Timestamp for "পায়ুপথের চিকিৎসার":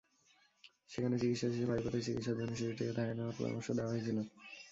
1.69-2.37